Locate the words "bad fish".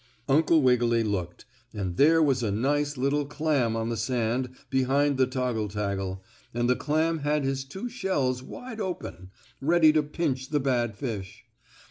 10.59-11.43